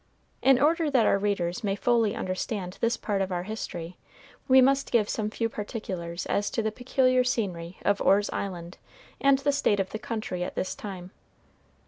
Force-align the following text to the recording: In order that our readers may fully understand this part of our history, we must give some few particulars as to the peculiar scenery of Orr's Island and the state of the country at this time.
In 0.41 0.59
order 0.59 0.89
that 0.89 1.05
our 1.05 1.19
readers 1.19 1.63
may 1.63 1.75
fully 1.75 2.15
understand 2.15 2.79
this 2.81 2.97
part 2.97 3.21
of 3.21 3.31
our 3.31 3.43
history, 3.43 3.97
we 4.47 4.59
must 4.59 4.91
give 4.91 5.07
some 5.07 5.29
few 5.29 5.47
particulars 5.47 6.25
as 6.25 6.49
to 6.49 6.63
the 6.63 6.71
peculiar 6.71 7.23
scenery 7.23 7.77
of 7.85 8.01
Orr's 8.01 8.27
Island 8.31 8.79
and 9.19 9.37
the 9.37 9.51
state 9.51 9.79
of 9.79 9.91
the 9.91 9.99
country 9.99 10.43
at 10.43 10.55
this 10.55 10.73
time. 10.73 11.11